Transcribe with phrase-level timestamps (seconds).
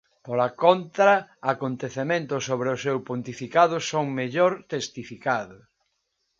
[0.25, 1.13] Pola contra
[1.53, 5.63] acontecementos sobre o seu pontificado son mellor testificados.